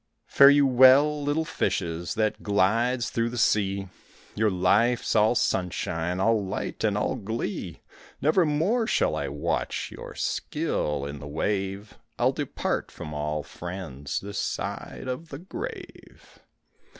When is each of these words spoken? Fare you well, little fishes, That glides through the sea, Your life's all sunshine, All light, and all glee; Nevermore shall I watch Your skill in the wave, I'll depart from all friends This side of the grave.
Fare 0.25 0.49
you 0.49 0.65
well, 0.65 1.21
little 1.23 1.45
fishes, 1.45 2.15
That 2.15 2.41
glides 2.41 3.11
through 3.11 3.29
the 3.29 3.37
sea, 3.37 3.87
Your 4.33 4.49
life's 4.49 5.15
all 5.15 5.35
sunshine, 5.35 6.19
All 6.19 6.43
light, 6.43 6.83
and 6.83 6.97
all 6.97 7.15
glee; 7.15 7.81
Nevermore 8.19 8.87
shall 8.87 9.15
I 9.15 9.27
watch 9.27 9.91
Your 9.91 10.15
skill 10.15 11.05
in 11.05 11.19
the 11.19 11.27
wave, 11.27 11.99
I'll 12.17 12.31
depart 12.31 12.89
from 12.89 13.13
all 13.13 13.43
friends 13.43 14.19
This 14.21 14.39
side 14.39 15.07
of 15.07 15.29
the 15.29 15.37
grave. 15.37 16.39